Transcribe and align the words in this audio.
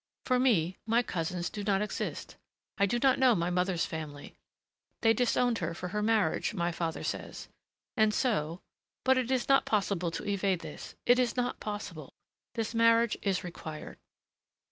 For 0.25 0.39
me, 0.39 0.77
my 0.87 1.03
cousins 1.03 1.51
do 1.51 1.63
not 1.63 1.83
exist. 1.83 2.35
I 2.79 2.87
do 2.87 2.97
not 2.97 3.19
know 3.19 3.35
my 3.35 3.51
mother's 3.51 3.85
family. 3.85 4.33
They 5.01 5.13
disowned 5.13 5.59
her 5.59 5.75
for 5.75 5.89
her 5.89 6.01
marriage, 6.01 6.55
my 6.55 6.71
father 6.71 7.03
says. 7.03 7.49
And 7.95 8.11
so 8.11 8.61
but 9.03 9.19
it 9.19 9.29
is 9.29 9.47
not 9.47 9.63
possible 9.65 10.09
to 10.09 10.27
evade 10.27 10.61
this.... 10.61 10.95
It 11.05 11.19
is 11.19 11.37
not 11.37 11.59
possible. 11.59 12.15
This 12.55 12.73
marriage 12.73 13.15
is 13.21 13.43
required." 13.43 13.99